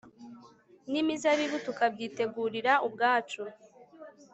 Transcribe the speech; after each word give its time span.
ni 0.91 1.01
mizabibu 1.07 1.57
tukabyitegurira 1.65 2.73
ubwacu 2.87 3.41